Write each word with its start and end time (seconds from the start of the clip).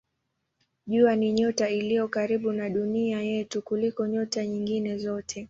Jua 0.87 1.15
ni 1.15 1.33
nyota 1.33 1.69
iliyo 1.69 2.07
karibu 2.07 2.51
na 2.51 2.69
Dunia 2.69 3.21
yetu 3.21 3.61
kuliko 3.61 4.07
nyota 4.07 4.45
nyingine 4.45 4.97
zote. 4.97 5.39